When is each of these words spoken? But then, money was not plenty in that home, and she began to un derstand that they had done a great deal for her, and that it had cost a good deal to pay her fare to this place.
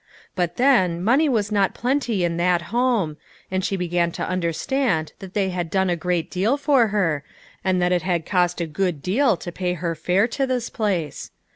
But 0.33 0.55
then, 0.57 1.03
money 1.03 1.29
was 1.29 1.51
not 1.51 1.75
plenty 1.75 2.23
in 2.23 2.37
that 2.37 2.63
home, 2.73 3.17
and 3.51 3.63
she 3.63 3.75
began 3.77 4.11
to 4.13 4.27
un 4.27 4.41
derstand 4.41 5.11
that 5.19 5.35
they 5.35 5.51
had 5.51 5.69
done 5.69 5.91
a 5.91 5.95
great 5.95 6.31
deal 6.31 6.57
for 6.57 6.87
her, 6.87 7.23
and 7.63 7.79
that 7.79 7.91
it 7.91 8.01
had 8.01 8.25
cost 8.25 8.59
a 8.59 8.65
good 8.65 9.03
deal 9.03 9.37
to 9.37 9.51
pay 9.51 9.73
her 9.73 9.93
fare 9.93 10.27
to 10.29 10.47
this 10.47 10.71
place. 10.71 11.29